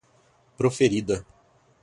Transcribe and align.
proferida 0.57 1.21